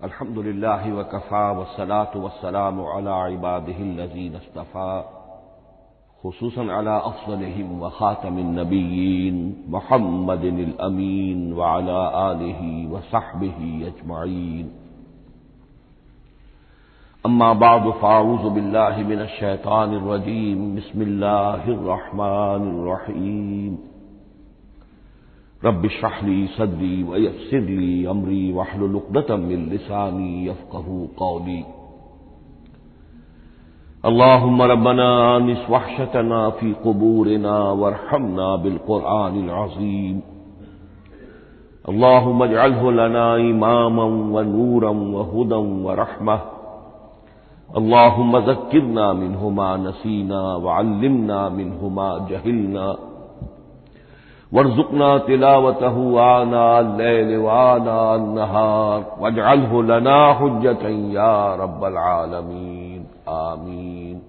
[0.00, 4.88] अल्हम्दुलिल्लाह वकफ़ा वसलात वसलाम अला इबादिल्लज़ीन इस्तफ़ा
[6.22, 9.36] खुसूसन अला अफ़ज़लहिम व ख़ातमिन नबिय्यीन
[9.76, 14.70] मुहम्मदिल अमीन व अला आलिहि व सहबिहि अजमईन
[17.24, 23.93] अम्मा बाद फ़ाऊज़ु बिल्लाहि मिनश शैतानिर रजीम बिस्मिल्लाहिर रहमानिर रहीम
[25.62, 31.62] रब शहली सदरी वयसरली अमरी वहलुलुक़दतम मिन लिसानी यफ़क़हू कौली।
[34.04, 40.16] अल्लाहुम्म रब्बना अनिस वहशतना फ़ी क़ुबूरिना वरहमना बिलक़ुरआनिल अज़ीम।
[41.88, 46.40] अल्लाहुम्म इजअलहु लना इमामन व नूरन व हुदन व रहमह।
[47.70, 49.50] अल्लाहुम्म ज़क्किरना मिन्हु
[51.90, 52.08] मा
[54.52, 64.22] वर्जुकना तिलावतहु आना लैल वाना नहार, वजअलहु लना हुज्जतन या रब्बल आलमीन। आमीन।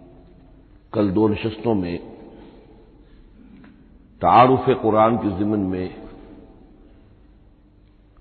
[0.94, 2.00] कल दो नशस्तों में,
[4.22, 5.96] तारुफ कुरान की जिमन में,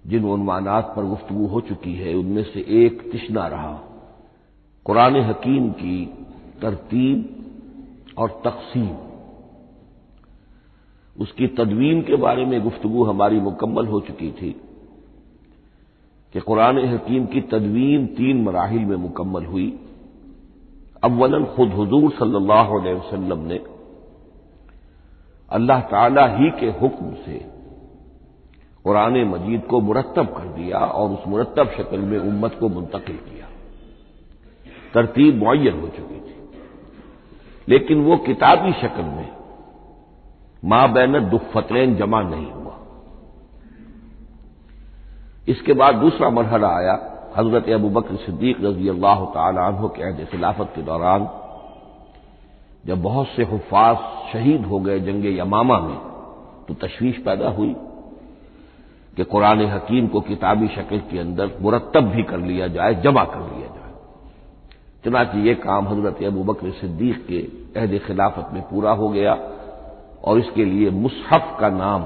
[0.07, 3.79] जिन उन्वानात पर गुफ्तगु हो चुकी है, उनमें से एक तिश्ना रहा।
[4.85, 6.27] कुरान हकीम की
[6.63, 7.47] तरतीब
[8.19, 9.14] और तकसीम।
[11.21, 14.61] उसकी तदवीन के बारे में गुफ्तगु हमारी मुकम्मल हो चुकी थी
[16.33, 19.81] कि कुरान हकीम की तदवीन तीन मराहल में मुकम्मल हुई।
[21.05, 23.61] अव्वलन खुद हजूर सल्लल्लाहु अलैहि वसल्लम ने
[25.51, 27.47] अल्लाह ताला ही के हुक्म से
[28.85, 33.47] कुरान मजीद को मुरतब कर दिया और उस मुरतब शक्ल में उम्मत को मुंतकिल किया।
[34.95, 36.35] तरतीब मुन हो चुकी थी।
[37.69, 39.44] लेकिन वो किताबी शक्ल में
[40.65, 42.75] माँ बैन दुफतैन जमा नहीं हुआ।
[45.49, 46.93] इसके बाद दूसरा मरहला आया,
[47.37, 49.25] हज़रत अबू बकर सिद्दीक रज़ी अल्लाह
[49.73, 51.29] तु के अहद खिलाफत के दौरान,
[52.85, 53.97] जब बहुत से हुफाज
[54.33, 55.97] शहीद हो गए जंग यमामा में
[56.69, 57.75] तो तशवीश पैदा हुई
[59.17, 63.41] कि कुरान हकीम को किताबी शक्ल के अंदर मुरतब भी कर लिया जाए, जमा कर
[63.41, 63.93] लिया जाए।
[65.05, 67.41] चुनाच ये काम हज़रत अबू बकर सिद्दीक के
[67.77, 69.35] अहद खिलाफत में पूरा हो गया।
[70.25, 72.03] और इसके लिए मुसहफ का नाम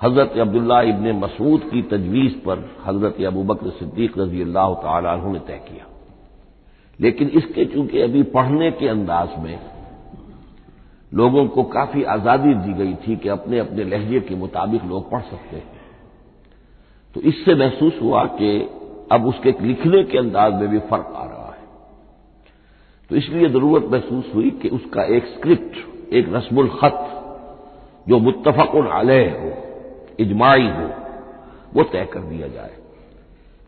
[0.00, 5.38] हज़रत अब्दुल्ला इबन मसूद की तजवीज पर हज़रत अबू बकर सिद्दीक रज़ी अल्लाह तु ने
[5.40, 5.86] तय किया।
[6.98, 9.58] लेकिन इसके चूँकि अभी पढ़ने के अंदाज में
[11.12, 15.22] लोगों को काफ़ी आज़ादी दी गई थी कि अपने अपने लहजे के मुताबिक लोग पढ़
[15.22, 15.72] सकते हैं
[17.14, 18.50] तो इससे महसूस हुआ कि
[19.12, 21.66] अब उसके लिखने के अंदाज में भी फ़र्क आ रहा है।
[23.10, 25.78] तो इसलिए ज़रूरत महसूस हुई कि उसका एक स्क्रिप्ट
[26.14, 27.00] एक रस्मुल खत
[28.08, 29.52] जो मुतफक अलह हो,
[30.20, 30.88] इजमाई हो,
[31.74, 32.72] वो तय कर दिया जाए।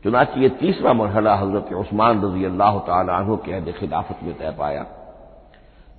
[0.04, 4.86] चुनाच ये तीसरा मरहला हज़रत उस्मान रज़ी अल्लाह तु के अहद खिलाफत में तय पाया।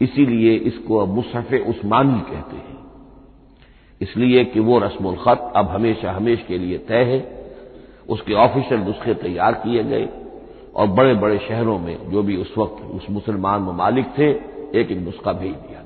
[0.01, 2.77] इसीलिए इसको अब मुसफ़ उस्मानी कहते हैं।
[4.01, 7.19] इसलिए कि वो रस्मुल खत अब हमेशा हमेश के लिए तय है।
[8.09, 10.09] उसके ऑफिशियल नुस्खे तैयार किए गए
[10.75, 14.29] और बड़े बड़े शहरों में जो भी उस वक्त उस मुसलमान ममालिक थे
[14.79, 15.81] एक एक नुस्खा भेज दिया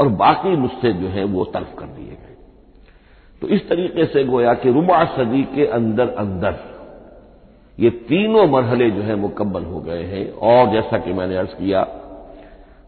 [0.00, 2.36] और बाकी नुस्खे जो हैं वो तर्फ कर दिए गए।
[3.42, 6.58] तो इस तरीके से गोया कि रुबा सदी के अंदर अंदर
[7.78, 11.82] ये तीनों मरहले जो है मुकम्मल हो गए हैं। और जैसा कि मैंने अर्ज़ किया,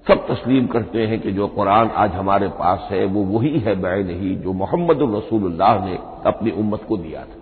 [0.07, 4.11] सब तस्लीम करते हैं कि जो कुरान आज हमारे पास है, वो वही है बैन
[4.11, 7.39] ही जो मोहम्मद रसूलुल्लाह ने अपनी उम्मत को दिया था।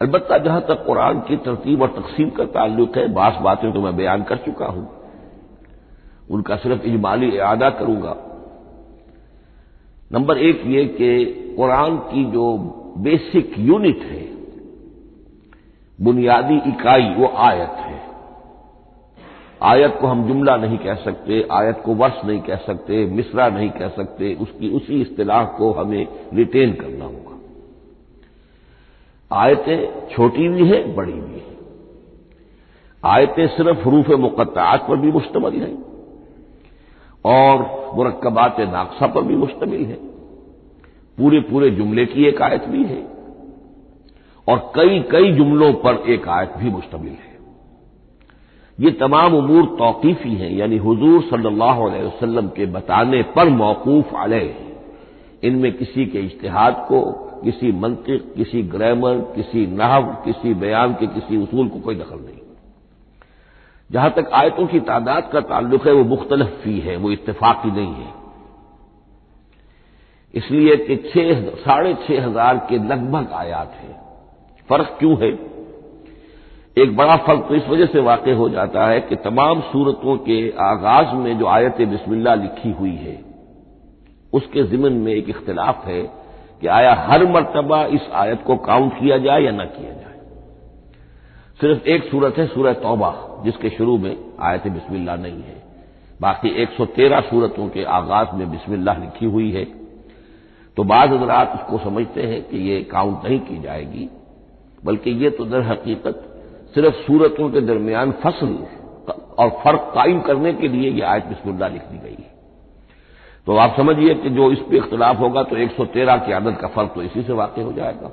[0.00, 3.96] अलबत्ता जहाँ तक कुरान की तरतीब और तकसीम का ताल्लुक है, बास बातें तो मैं
[3.96, 4.88] बयान कर चुका हूँ।
[6.30, 8.16] उनका सिर्फ़ इजमाली इरादा करूँगा।
[10.12, 11.24] नंबर एक ये कि
[11.56, 12.56] कुरान की जो
[12.98, 14.32] बेसिक यूनिट है,
[16.00, 18.02] बुनियादी इकाई, वो आयत है।
[19.62, 23.70] आयत को हम जुमला नहीं कह सकते, आयत को वर्ष नहीं कह सकते, मिसरा नहीं
[23.70, 27.40] कह सकते, उसकी उसी इस्तेलाह को हमें रिटेन करना होगा।
[29.32, 31.58] आयतें छोटी भी हैं, बड़ी भी हैं।
[33.04, 35.91] आयतें सिर्फ़ हरूफ मुकत्तात पर भी मुश्तमिल हैं।
[37.24, 40.12] और मुरक्बात नाकसा पर भी मुश्तमिल है।
[41.18, 43.12] पूरे पूरे जुमले की एक आयत भी है।
[44.48, 47.32] और कई कई जुमलों पर एक आयत भी मुश्तमिल है।
[48.80, 54.36] ये तमाम उमूर तौकीफी हैं, यानी हुजूर सल्लल्लाहु अलैहि वसल्लम के बताने पर मौकूफ अलह
[54.36, 54.72] है
[55.44, 57.00] इनमें किसी के इश्तहाद को,
[57.44, 62.41] किसी मंतिक, किसी ग्रामर, किसी नहव, किसी बयान के किसी उसूल को कोई दखल नहीं।
[63.92, 67.94] जहाँ तक आयतों की तादाद का ताल्लुक है, वो मुख्तलफ फ़ी है, वो इतफाकी नहीं
[67.94, 68.10] है।
[70.34, 73.96] इसलिए कि छह, साढ़े छह हज़ार के लगभग आयात हैं।
[74.68, 75.30] फ़र्क क्यों है?
[76.76, 80.38] एक बड़ा फ़र्क तो इस वजह से वाक़ हो जाता है कि तमाम सूरतों के
[80.62, 83.18] आगाज़ में जो आयत बिस्मिल्लाह लिखी हुई है,
[84.32, 86.02] उसके जिमन में एक इख्तलाफ है
[86.60, 90.01] कि आया हर मरतबा इस आयत को काउंट किया जाए या न किया जाए।
[91.60, 93.14] सिर्फ़ एक सूरत है, सूरह तौबा,
[93.44, 95.60] जिसके शुरू में आयत बिस्मिल्लाह नहीं है।
[96.20, 99.64] बाकी 113 सूरतों के आगाज़ में बिस्मिल्लाह लिखी हुई है।
[100.76, 104.08] तो बाद हजरात उसको समझते हैं कि ये काउंट नहीं की जाएगी,
[104.82, 106.28] बल्कि ये तो दर हकीकत
[106.74, 108.56] सिर्फ़ सूरतों के दरमियान फ़सल
[109.38, 112.30] और फ़र्क कायम करने के लिए यह आयत बिस्मिल्लाह लिख दी गई है।
[113.46, 116.92] तो आप समझिए कि जो इस पर इख्तलाफ होगा तो 113 की आदत का फ़र्क
[116.94, 118.10] तो इसी से वाक़ हो जाएगा।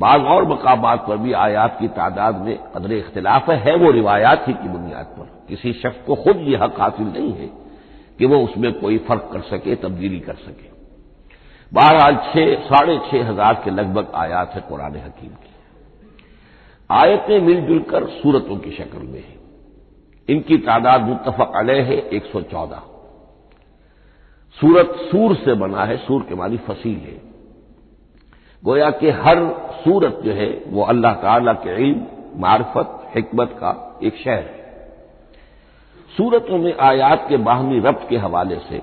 [0.00, 4.52] बाद और मकामात पर भी आयात की तादाद में कदर इख्तलाफ है, वो रिवायात ही
[4.52, 7.50] की बुनियाद पर। किसी शख्स को खुद यह हक हासिल नहीं है
[8.18, 10.68] कि वो उसमें कोई फ़र्क कर सके तब्दीली कर सके।
[11.72, 15.54] बहरहाल छह साढ़े छह हज़ार के लगभग आयात है कुरान हकीम की।
[16.90, 19.38] आयतें मिलजुल कर सूरतों की शक्ल में है।
[20.28, 22.82] इनकी तादाद मुतफक अलह है एक सौ चौदह।
[24.58, 27.29] सूरत सूर से बना है सूर के मानी फसील है।
[28.64, 29.36] गोया कि हर
[29.84, 34.86] सूरत जो है, वो अल्लाह ताला के इल्म, मार्फत हमत का एक शहर है।
[36.16, 38.82] सूरतों में आयात के बाहमी रब्त के हवाले से,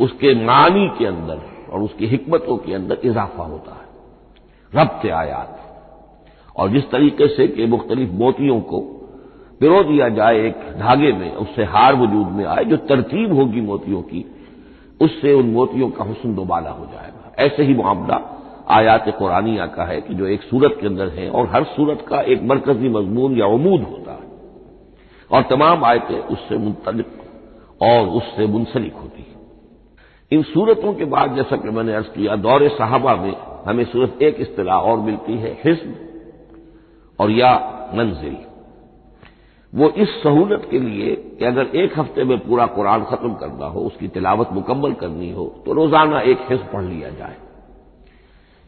[0.00, 1.40] उसके मानी के अंदर
[1.72, 3.88] और उसकी हिकमतों के अंदर इजाफा होता है।
[4.82, 5.60] रब्त आयात।
[6.56, 8.80] और जिस तरीके से कि मुख्तलिफ़ मोतियों को
[9.60, 14.02] पिरो दिया जाए एक धागे में, उससे हार वजूद में आए, जो तरतीब होगी मोतियों
[14.02, 14.24] की,
[15.00, 18.34] उससे उन मोतियों का हुसन दोबाला हो जाएगा। ऐसे ही मामला
[18.68, 22.20] आयात कुरानिया का है कि जो एक सूरत के अंदर है और हर सूरत का
[22.22, 24.26] एक मरकजी मजमून या उमूद होता है।
[25.30, 27.06] और तमाम आयतें उससे मुंतलिक
[27.82, 29.36] और उससे मुंसलिक होती हैं।
[30.32, 33.34] इन सूरतों के बाद जैसा कि मैंने अर्ज़ किया, दौरे साहबा में
[33.66, 35.94] हमें सिर्फ़ एक इतलाह और मिलती है, हिस्म
[37.18, 37.54] और या
[37.94, 38.36] मंजिल।
[39.72, 43.80] वो इस सहूलत के लिए कि अगर एक हफ़्ते में पूरा कुरान खत्म करना हो,
[43.80, 47.36] उसकी तिलावत मुकम्मल करनी हो तो रोज़ाना एक हिस्स पढ़ लिया जाए।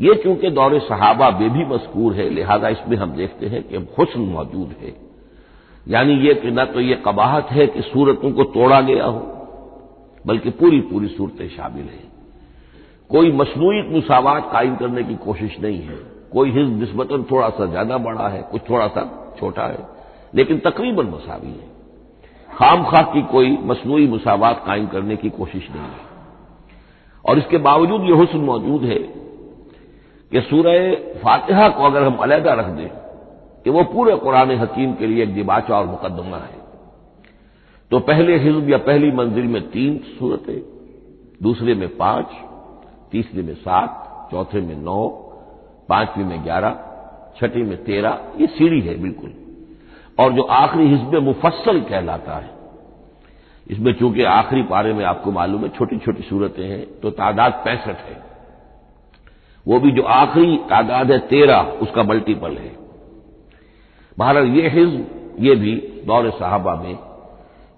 [0.01, 4.21] ये चूँकि दौरे सहाबा में भी मजकूर है, लिहाजा इसमें हम देखते हैं कि हुसन
[4.21, 4.95] मौजूद है।
[5.87, 9.21] यानी ये कि न तो ये कबाहत है कि सूरतों को तोड़ा गया हो,
[10.25, 12.09] बल्कि पूरी पूरी सूरतें शामिल हैं।
[13.11, 15.99] कोई मसनू मुसावत कायम करने की कोशिश नहीं है।
[16.33, 19.87] कोई हिज नस्बतन थोड़ा सा ज़्यादा बड़ा है, कुछ थोड़ा सा छोटा है,
[20.35, 21.69] लेकिन तकरीबन मसावी है।
[22.49, 26.09] खाम खा की कोई मसनू मुसावत कायम करने की कोशिश नहीं है।
[27.25, 28.99] और इसके बावजूद यह हुसन मौजूद है
[30.33, 32.89] कि सूरह फातिहा को अगर हम अलहदा रख दें
[33.65, 36.59] कि वो पूरे कुरान हकीम के लिए एक दिबाचा और मुकदमा है
[37.91, 40.61] तो पहले हिजब या पहली मंजिल में तीन सूरतें,
[41.43, 42.27] दूसरे में पाँच,
[43.13, 45.09] तीसरे में सात, चौथे में नौ,
[45.89, 46.79] पांचवीं में ग्यारह,
[47.37, 49.33] छठी में तेरह, ये सीढ़ी है बिल्कुल।
[50.19, 52.51] और जो आखिरी हिस्ब मुफसल कहलाता है,
[53.67, 57.87] इसमें चूँकि आखिरी पारे में आपको मालूम है छोटी छोटी सूरतें हैं तो तादाद पैंसठ
[57.87, 58.30] है।
[59.67, 62.73] वो भी जो आखिरी तादाद है तेरह उसका मल्टीपल है।
[64.19, 65.07] बहरहाल ये हिज्ब,
[65.41, 65.75] ये भी
[66.07, 66.99] दौर साहबा में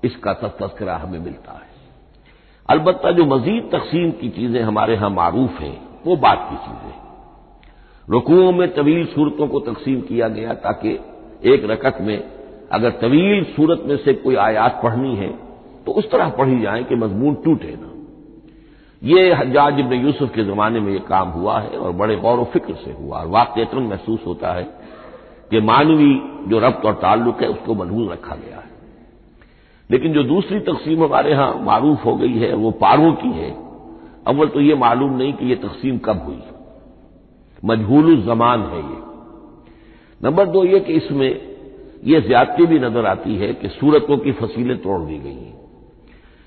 [0.05, 1.71] इसका तस्करा हमें मिलता है।
[2.69, 7.01] अलबत्ता जो मजीद तकसीम की चीज़ें हमारे यहाँ मारूफ हैं, वो बात की चीज़ें
[8.09, 10.99] रुकुओं में तवील सूरतों को तकसीम किया गया ताकि
[11.45, 12.19] एक रकत में
[12.73, 15.29] अगर तवील सूरत में से कोई आयात पढ़नी है
[15.87, 17.92] तो उस तरह पढ़ी जाए कि मजमून टूटे ना।
[19.03, 22.45] ये हजाज इबन यूसुफ के जमाने में ये काम हुआ है और बड़े गौर व
[22.45, 24.63] फ़िक्र से हुआ और वाकयतन महसूस होता है
[25.51, 26.13] कि मानवी
[26.49, 28.71] जो रब्त और ताल्लुक है, उसको मनहूज रखा गया है।
[29.91, 33.51] लेकिन जो दूसरी तकसीम हमारे यहाँ मारूफ हो गई है, वो पारों की है।
[34.27, 36.43] अव्वल तो ये मालूम नहीं कि ये तकसीम कब हुई।
[37.65, 39.01] मजहूल जमान है ये।
[40.21, 41.29] नंबर दो ये कि इसमें
[42.05, 45.62] ये ज्यादती भी नज़र आती है कि सूरतों की फसीलें तोड़ दी गई हैं।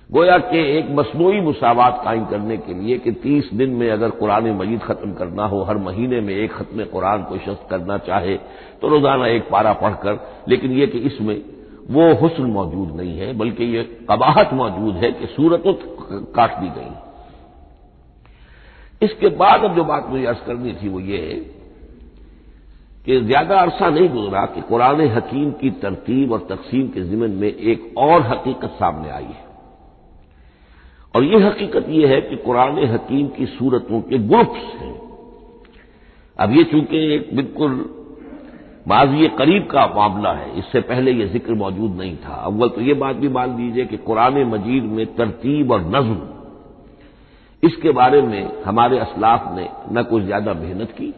[0.10, 4.50] गोया के एक मसनू मुसावत कायम करने के लिए कि तीस दिन में अगर कुरान
[4.58, 8.36] मजीद खत्म करना हो, हर महीने में एक खत्म कुरान को शस्त करना चाहे
[8.82, 10.20] तो रोज़ाना एक पारा पढ़कर,
[10.50, 11.36] लेकिन यह कि इसमें
[11.92, 15.74] वो हुस्न मौजूद नहीं है, बल्कि ये कबाहत मौजूद है कि सूरतों
[16.34, 16.92] काट दी गई।
[19.02, 21.20] इसके बाद अब जो बात मुझे अर्ज़ करनी थी वो ये
[23.06, 27.48] कि ज़्यादा अरसा नहीं गुजरा कि कुरान हकीम की तरतीब और तकसीम के जिमन में
[27.48, 29.45] एक और हकीकत सामने आई है।
[31.15, 34.93] और ये हकीकत यह है कि कुरान हकीम की सूरतों के ग्रुप्स हैं।
[36.39, 37.84] अब ये चूँकि एक बिल्कुल
[38.88, 42.95] माजी करीब का मामला है, इससे पहले यह ज़िक्र मौजूद नहीं था। अव्वल तो यह
[42.95, 46.19] बात भी मान लीजिए कि कुरान मजीद में तरतीब और नज्म,
[47.63, 51.13] इसके बारे में हमारे असलाफ ने न कुछ ज़्यादा मेहनत की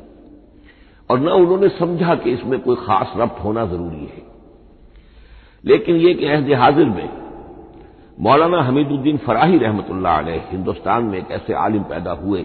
[1.10, 4.26] और न उन्होंने समझा कि इसमें कोई खास रब्त होना ज़रूरी है।
[5.64, 7.10] लेकिन यह कि अहद हाजिर में
[8.20, 9.88] मौलाना हमीदुद्दीन फराही रहमत
[10.52, 12.42] हिंदुस्तान में एक ऐसे आलिम पैदा हुए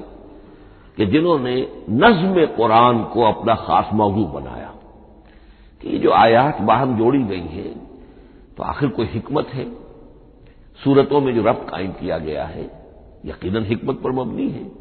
[0.97, 4.75] कि जिन्होंने नज्म कुरान को अपना खास मौजू बनाया
[5.83, 7.93] कि जो आयात बाहम जोड़ी गई हैं
[8.57, 9.75] तो आखिर कोई हिकमत है?
[10.85, 12.63] सूरतों में जो रब्त कायम किया गया है,
[13.27, 14.73] यकीनन हिकमत पर मबनी है।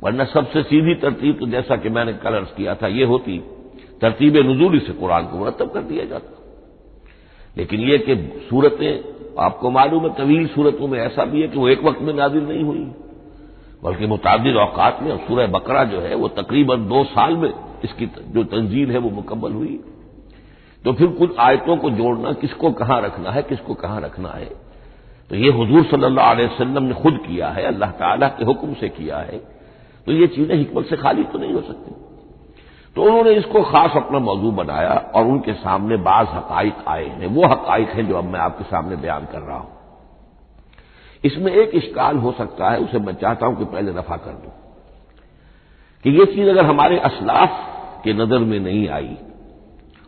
[0.00, 3.38] वरना सबसे सीधी तरतीब तो जैसा कि मैंने कल अर्ज़ किया था यह होती
[4.00, 6.38] तरतीब नजूली से कुरान को मुरतब कर दिया जाता।
[7.56, 11.68] लेकिन यह कि सूरतें आपको मालूम है, तवील सूरतों में ऐसा भी है कि वो
[11.68, 12.92] एक वक्त में नाजिल नहीं हुई।
[13.84, 17.52] बल्कि मुताद अवकात में सूरह बकरा जो है, वो तकरीबन दो साल में
[17.84, 19.80] इसकी जो तंजील है, वो मुकम्मल हुई।
[20.84, 24.50] तो फिर कुछ आयतों को जोड़ना, किसको कहाँ रखना है, किसको कहाँ रखना है?
[25.30, 28.88] तो ये हजूर सल्लल्लाहु अलैहि वसल्लम ने खुद किया है, अल्लाह ताला के हुक्म से
[28.88, 29.38] किया है।
[30.06, 32.09] तो ये चीज़ें हिकमत से खाली तो नहीं हो सकती।
[32.96, 37.42] तो उन्होंने इसको खास अपना मौजू बनाया और उनके सामने बाज हकाइक आए हैं। वो
[37.44, 39.68] हकाइक हैं जो अब मैं आपके सामने बयान कर रहा हूँ।
[41.24, 44.52] इसमें एक इश्काल हो सकता है, उसे मैं चाहता हूँ कि पहले रफा कर दूँ।
[46.04, 47.50] कि ये चीज़ अगर हमारे असलाफ
[48.04, 49.16] के नज़र में नहीं आई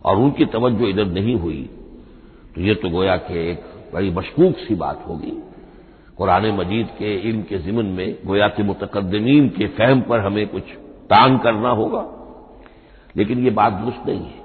[0.04, 1.62] और उनकी तवज्जो इधर नहीं हुई
[2.54, 5.32] तो ये तो गोया कि एक बड़ी मशकूक सी बात होगी।
[6.18, 10.72] कुरान मजीद के इल्म के जिमन में गोया के मुतकदमीन के फहम पर हमें कुछ
[11.10, 12.02] तान करना होगा।
[13.16, 14.40] लेकिन ये बात दुरुस्त नहीं है।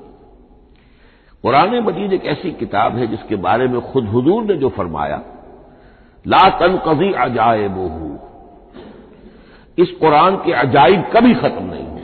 [1.43, 5.21] कुरान मजीद एक ऐसी किताब है जिसके बारे में खुद हजूर ने जो फरमाया,
[6.25, 8.15] ला तन कजी अजाए बोहू
[9.77, 12.01] इस कुरान के अजाइब कभी खत्म नहीं हुए।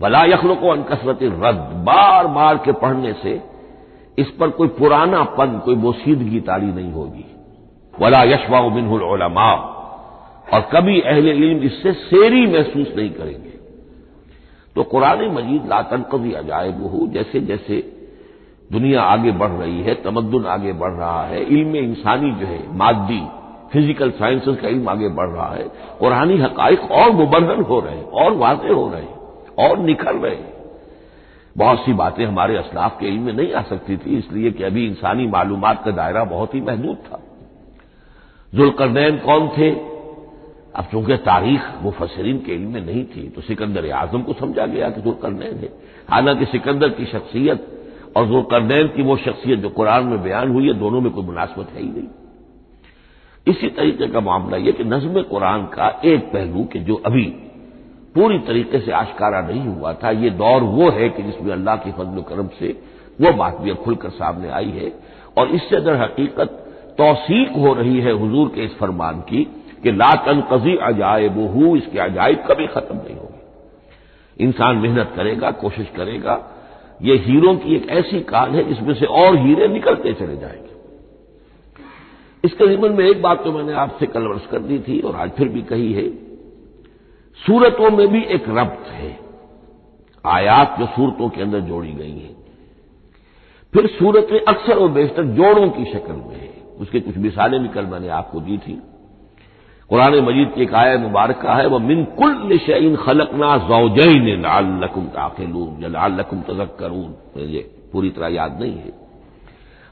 [0.00, 3.40] वला यखल को अनकसरत रद्द। बार बार के पढ़ने से
[4.18, 7.24] इस पर कोई पुराना पन, कोई बोसीदगी तारी नहीं होगी।
[7.94, 9.52] वला यशवा बिनहुलमा
[10.52, 13.53] और कभी अहले इल्म इससे सेरी महसूस नहीं करेंगे।
[14.76, 17.90] तो कुरान मजीद लातन कभी अजायब हो जैसे जैसे
[18.72, 23.26] दुनिया आगे बढ़ रही है, तमद्दुन आगे बढ़ रहा है, इल्म इंसानी जो है, मादी,
[23.72, 25.64] फ़िज़िकल साइंसेस का इल्म आगे बढ़ रहा है,
[25.98, 29.16] कुरानी हकाइक और मुबर्रन हो रहे हैं, और वाजे हो रहे हैं,
[29.58, 30.54] और निखर रहे हैं।
[31.56, 34.86] बहुत सी बातें हमारे असलाफ के इल्म में नहीं आ सकती थी, इसलिए कि अभी
[34.86, 37.20] इंसानी मालूम का दायरा बहुत ही महदूद था।
[38.54, 39.93] जुलकरनैन कौन थे?
[40.74, 44.66] अब चूँकि तारीख वो फसरीन के इल्म में नहीं थी तो सिकंदर आज़म को समझा
[44.66, 45.72] गया कि जुलकरनैन है।
[46.10, 47.66] हालाँकि सिकंदर की शख्सियत
[48.16, 51.70] और जुलकरनैन की वो शख्सियत जो कुरान में बयान हुई है, दोनों में कोई मुनासबत
[51.74, 52.08] है ही नहीं।
[53.46, 57.24] इसी तरीके का मामला यह कि नज्म कुरान का एक पहलू कि जो अभी
[58.14, 61.92] पूरी तरीके से आशकारा नहीं हुआ था, ये दौर वो है कि जिसमें अल्लाह की
[61.92, 62.68] फजल करम से
[63.18, 64.92] वो बात भी अब खुलकर सामने आई है।
[65.38, 66.60] और इससे अगर हकीकत
[66.98, 69.46] तोसीक हो रही है हजूर के इस फरमान की
[69.84, 75.50] कि ला तन कजी अजायब हूँ, इसके अजायब कभी खत्म नहीं होगी। इंसान मेहनत करेगा,
[75.50, 76.50] कोशिश करेगा।
[77.02, 80.72] ये हीरों की एक ऐसी काल है जिसमें से और हीरे निकलते चले जाएँगे।
[82.44, 85.30] इसके जिमन में एक बात तो मैंने आपसे कल वर्ष कर दी थी, और आज
[85.30, 86.08] फिर भी कही है।
[87.46, 89.18] सूरतों में भी एक रब्त है।
[90.26, 92.36] आयात जो सूरतों के अंदर जोड़ी गई हैं।
[93.72, 97.86] फिर सूरतें अक्सर और बेशतर जोड़ों की शक्ल में है। उसके कुछ मिसालें भी कल
[97.86, 98.82] मैंने आपको दी थी।
[99.90, 105.06] कुरान मजीद की एक आय मुबारक है, वह मिन कुल शईन खलकना जौजैन लाल लकुम
[105.14, 107.62] ताखिलून या लाल लकुम तजक करून मुझे
[107.92, 108.92] पूरी तरह याद नहीं है।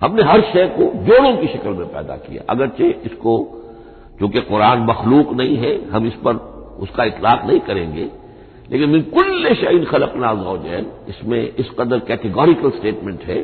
[0.03, 3.35] हमने हर शय को जोड़ों की शक्ल में पैदा किया। अगरचे इसको,
[4.21, 6.37] चूँकि कुरान मखलूक नहीं है, हम इस पर
[6.81, 8.09] उसका इतलाक नहीं करेंगे,
[8.71, 13.39] लेकिन मिन कुल शईन खलकना जौजैन, इसमें इस कदर कैटेगोरिकल स्टेटमेंट है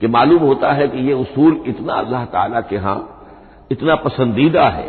[0.00, 2.98] कि मालूम होता है कि यह उसूल इतना अल्लाह ताला के यहाँ
[3.72, 4.88] इतना पसंदीदा है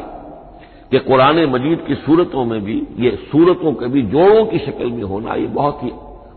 [0.92, 5.04] कि कुरान मजीद की सूरतों में भी, ये सूरतों के भी जोड़ों की शक्ल में
[5.04, 5.92] होना, ये बहुत ही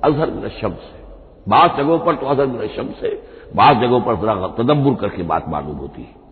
[0.04, 1.02] अजहर शब्द है।
[1.48, 3.10] बास जगहों पर तो अदर शम्स है,
[3.56, 6.22] बास जगहों पर जरा तदब्बर करके बात मालूम होती है।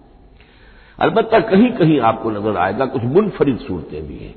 [0.99, 4.35] अलबत्त कहीं कहीं आपको नज़र आएगा, कुछ मुनफरिद सूरतें भी हैं।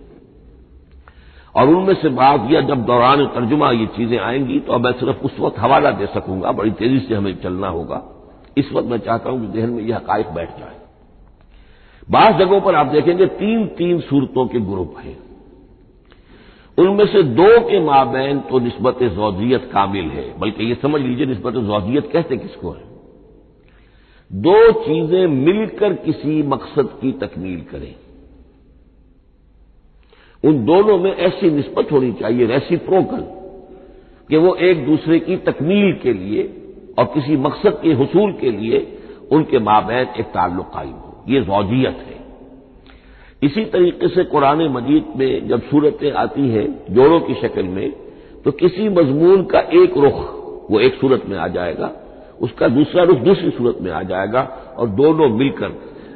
[1.55, 5.17] और उनमें से बात यह जब दौरान तर्जुमा ये चीज़ें आएँगी तो अब मैं सिर्फ़
[5.17, 8.01] उस वक्त हवाला दे सकूँगा, बड़ी तेज़ी से हमें चलना होगा।
[8.57, 10.84] इस वक्त मैं चाहता हूँ कि जहन में यह हकायक बैठ जाए।
[12.07, 15.17] बास जगहों पर आप देखेंगे तीन तीन सूरतों के ग्रुप हैं।
[16.77, 21.53] उनमें से दो के माबैन तो नस्बत जौजियत कामिल है। बल्कि ये समझ लीजिए नस्बत
[21.53, 22.83] जौजियत कहते किसको है?
[24.31, 27.95] दो चीज़ें मिलकर किसी मकसद की तकमील करें।
[30.43, 33.21] उन दोनों में ऐसी नस्बत होनी चाहिए, ऐसी प्रोकल,
[34.29, 36.43] कि वो एक दूसरे की तकमील के लिए
[36.99, 38.97] और किसी मकसद के हसूल के लिए
[39.31, 42.13] उनके माबैन एक ताल्लुक कायम हो। ये जौजियत है।
[43.41, 47.91] इसी तरीके से कुरान मजीद में जब सूरतें आती हैं, जोड़ों की शक्ल में
[48.45, 50.17] तो किसी मजमून का एक रुख,
[50.71, 51.91] वो एक सूरत में आ जाएगा,
[52.41, 54.41] उसका दूसरा रुख दूसरी सूरत में आ जाएगा,
[54.77, 55.71] और दोनों मिलकर,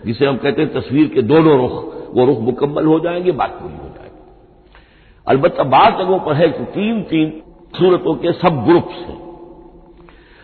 [0.05, 3.73] जिसे हम कहते हैं तस्वीर के दोनों रुख, वो रुख मुकम्मल हो जाएँगे, बात पूरी
[3.73, 4.17] हो जाएगी।
[5.27, 7.31] अलबत्त बात जगहों पर है कि तीन तीन
[7.73, 9.17] सूरतों के सब ग्रुप्स हैं,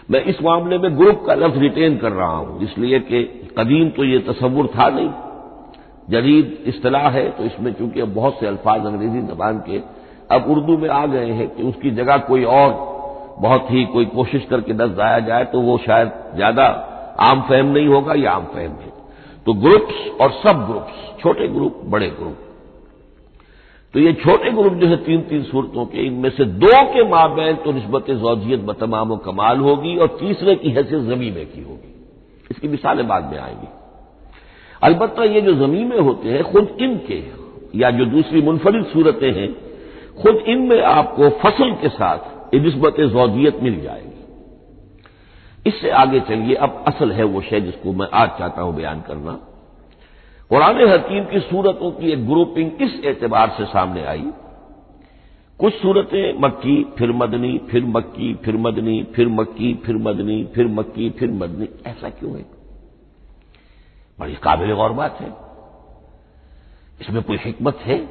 [0.10, 3.24] मैं इस मामले में ग्रुप का लफ्ज रिटेन कर रहा हूँ, इसलिए कि
[3.58, 5.10] कदीम तो ये तस्वुर था नहीं।
[6.12, 9.82] जदीद इस्तलाह है तो इसमें चूँकि अब बहुत से अल्फाज अंग्रेज़ी जबान के
[10.32, 12.74] अब उर्दू में आ गए हैं कि उसकी जगह कोई और
[13.40, 16.66] बहुत ही कोई कोशिश करके दस आया जाए तो वो शायद ज़्यादा
[17.22, 18.94] आम फहम नहीं होगा या आम फहम है।
[19.46, 22.38] तो ग्रुप्स और सब ग्रुप्स, छोटे ग्रुप, बड़े ग्रुप।
[23.94, 27.56] तो ये छोटे ग्रुप जो है तीन तीन सूरतों के, इनमें से दो के माबैन
[27.56, 31.95] तो नस्बत जौजियत बतमाम कमाल होगी और तीसरे की हैसियत जमीने की होगी।
[32.52, 33.68] इसकी मिसालें बाद में आएँगी।
[34.84, 37.24] अलबत्त ये जो जमीनें होते हैं, खुद इनके,
[37.80, 39.56] या जो दूसरी मुनफरद सूरतें हैं,
[40.22, 44.12] खुद इनमें आपको फ़सल के साथ नस्बत जौजियत मिल जाएगी।
[45.70, 49.32] इससे आगे चलिए, अब असल है वो शय जिसको मैं आज चाहता हूँ बयान करना।
[50.50, 54.24] कुरान हकीम की सूरतों की एक ग्रुपिंग इस एतबार से सामने आई।
[55.60, 61.10] कुछ सूरतें, मक्की, फिर मदनी, फिर मक्की, फिर मदनी, फिर मक्की, फिर मदनी, फिर मक्की,
[61.10, 62.46] फिर मदनी। ऐसा क्यों है?
[64.20, 65.34] बड़ी काबिल गौर बात है।
[67.02, 68.08] इसमें कोई हिकमत है?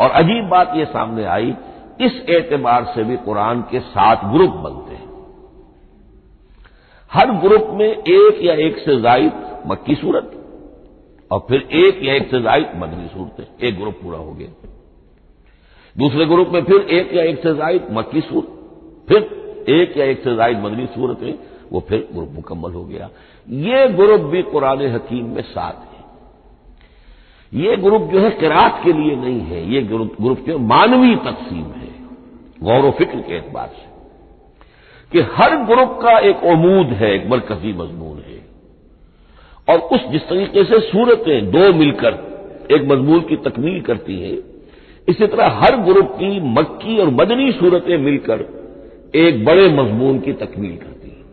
[0.00, 1.54] और अजीब बात यह सामने आई,
[2.00, 5.06] इस एतबार से भी कुरान के सात ग्रुप बनते हैं।
[7.12, 9.32] हर ग्रुप में एक या एक से जायद
[9.66, 10.32] मक्की सूरत,
[11.30, 14.68] और फिर एक या एक से जायद मदनी सूरतें। एक ग्रुप पूरा हो गया।
[15.98, 18.46] दूसरे ग्रुप में फिर एक या एक से जायद मक्की सूरत
[19.08, 19.22] फिर
[19.68, 21.34] एक या एक से जायद मदनी सूरतें
[21.72, 23.10] वो फिर ग्रुप मुकम्मल हो गया।
[23.50, 25.96] ये ग्रुप भी कुरान हकीम में सात है।
[27.60, 31.64] ये ग्रुप जो है किरात के लिए नहीं है, ये ग्रुप ग्रुप जो मानवीय तकसीम
[31.64, 31.88] है,
[32.62, 33.86] गौर फ़िक्र के एतबार से।
[35.12, 38.46] कि हर ग्रुप का एक अमूद है, एक मरकजी मजमून है।
[39.68, 42.12] और उस जिस तरीके से सूरतें दो मिलकर
[42.70, 44.55] एक मजमून की तकमील करती हैं
[45.08, 48.40] इसी तरह हर ग्रुप की मक्की और मदनी सूरतें मिलकर
[49.14, 51.24] एक बड़े मजमून की तकमील करती हैं।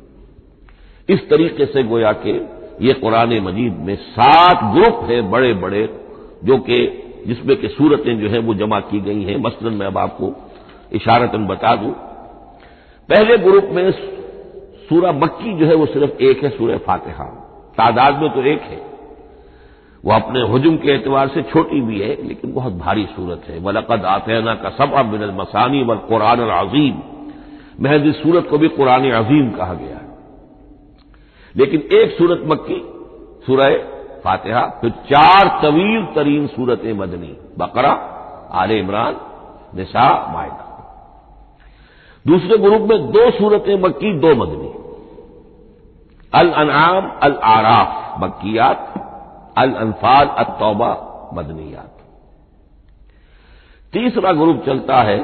[1.10, 6.00] इस तरीके से गोया के ये कुरान मजीद में सात ग्रुप हैं बड़े बड़े
[6.44, 9.98] जो कि जिसमें कि सूरतें जो है वो जमा की गई हैं। मसलन मैं अब
[9.98, 10.34] आपको
[10.94, 11.92] इशारतन बता दूँ।
[13.10, 13.92] पहले ग्रुप में
[14.90, 17.26] सूरा मक्की जो है वो सिर्फ़ एक है सूर्य फातिहा।
[17.78, 18.93] तादाद में तो एक है।
[20.06, 24.06] वो अपने हजम के एतबार से छोटी भी है, लेकिन बहुत भारी सूरत है। वलकद
[24.06, 27.02] आतना का सब मिनल मसानी व कुरान अजीम।
[27.82, 30.18] महज इस सूरत को भी कुरान अजीम कहा गया है।
[31.56, 32.82] लेकिन एक सूरत मक्की,
[33.46, 33.76] सूरह
[34.24, 37.92] फातिहा, फिर चार तवील तरीन सूरत मदनी। बकरा,
[38.52, 39.16] आल इमरान
[39.76, 40.70] निशा मायदा।
[42.28, 44.74] दूसरे ग्रुप में दो सूरतें मक्की, दो मदनी।
[46.34, 48.93] अल अनाम अल आराफ मक्कियात
[49.58, 50.92] अल अनफाल अल तौबा
[51.34, 51.90] मदनियात।
[53.94, 55.18] तीसरा ग्रुप चलता है,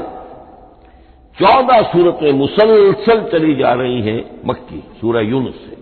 [1.38, 5.78] चौदह सूरतें मुसलसल चली जा रही हैं मक्की, सूरह यूनुस से।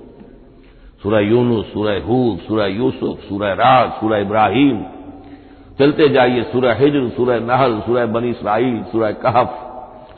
[1.04, 4.86] सूरह यूनुस, सूरह हूद, सूरह यूसुफ, सूरह राज, सूरह इब्राहिम।
[5.80, 9.50] चलते जाइए, सूरह हिजर, सूरह नहल, सूरह बनी इसराइल, सूरह कहफ,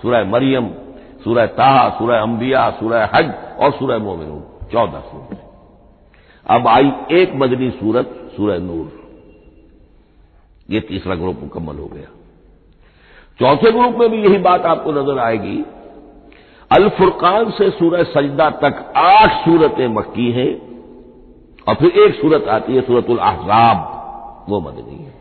[0.01, 0.69] सूरह मरियम,
[1.23, 5.48] सूरह ताहा, सूरह अंबिया, सूरह हज और सूरह मोमिन चौदह सूरत।
[6.49, 8.87] अब आई एक मदनी सूरत, सूरह नूर।
[10.69, 12.07] ये तीसरा ग्रुप मुकम्मल हो गया।
[13.39, 15.63] चौथे ग्रुप में भी यही बात आपको नज़र आएगी।
[16.71, 20.51] अल फुरकान से सूरह सजदा तक आठ सूरतें मक्की हैं
[21.67, 23.77] और फिर एक सूरत आती है सूरतुल अहजाब,
[24.49, 25.13] वो मदनी है।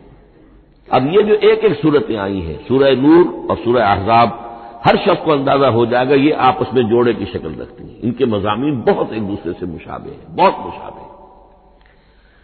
[0.87, 4.45] अब ये जो एक एक सूरतें आई हैं, सूरह नूर और सूरह अहजाब,
[4.87, 8.25] हर शख्स को अंदाज़ा हो जाएगा ये आपस में जोड़े की शक्ल रखती हैं। इनके
[8.27, 11.08] मजामी बहुत एक दूसरे से मुशाबे हैं, बहुत मुशाबे हैं।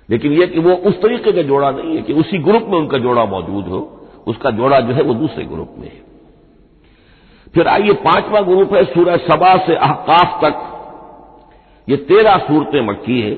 [0.10, 2.98] लेकिन यह कि वो उस तरीके का जोड़ा नहीं है कि उसी ग्रुप में उनका
[2.98, 3.80] जोड़ा मौजूद हो,
[4.28, 6.04] उसका जोड़ा जो है वो दूसरे ग्रुप में है।
[7.54, 10.62] फिर आइए पांचवा ग्रुप है सूरह सबा से अहकाफ तक।
[11.88, 13.34] ये तेरह सूरतें मक्की है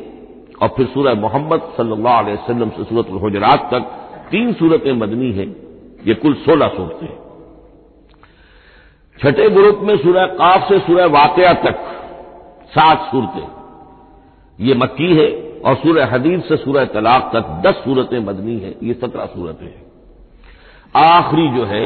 [0.61, 3.95] और फिर सूरह मोहम्मद सल्लल्लाहु से सूरत हजरात तक
[4.31, 5.47] तीन सूरतें मदनी हैं,
[6.07, 7.07] ये कुल सोलह सूरतें।
[9.17, 11.77] छठे ग्रुप में सूरह काफ से सूरह वाकया तक
[12.71, 13.47] सात सूरतें।
[14.59, 15.27] ये मक्की है
[15.67, 19.85] और सूरह हदीब से सूरह तलाक तक दस सूरतें मदनी है, ये सत्रह सूरतें हैं।
[20.95, 21.85] आखिरी जो है,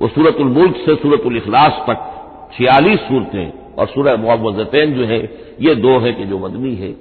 [0.00, 2.10] वो सूरतुल मुल्क से सूरतुल इखलास तक
[2.56, 5.20] छियालीस सूरतें और सूरह मुआवजतैन जो है,
[5.60, 6.96] ये दो है कि जो मदनी है।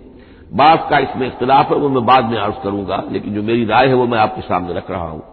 [0.54, 3.88] बात का इसमें इख्तलाफ है, वो मैं बाद में अर्ज़ करूँगा, लेकिन जो मेरी राय
[3.88, 5.24] है, वो मैं आपके सामने रख रहा हूँ।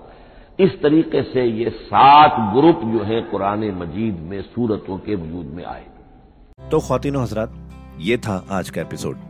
[0.60, 5.64] इस तरीके से ये सात ग्रुप जो है, कुरान मजीद में सूरतों के वजूद में
[5.64, 5.84] आए।
[6.70, 7.52] तो खातिनों हजरात,
[8.00, 9.29] ये था आज का एपिसोड।